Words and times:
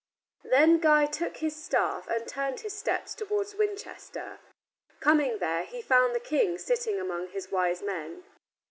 Then 0.43 0.79
Guy 0.79 1.05
took 1.05 1.37
his 1.37 1.55
staff 1.55 2.07
and 2.07 2.27
turned 2.27 2.61
his 2.61 2.73
steps 2.75 3.13
toward 3.13 3.53
Winchester. 3.53 4.39
Coming 4.99 5.37
there, 5.37 5.63
he 5.63 5.83
found 5.83 6.15
the 6.15 6.19
King 6.19 6.57
sitting 6.57 6.99
among 6.99 7.27
his 7.27 7.51
wise 7.51 7.83
men. 7.83 8.23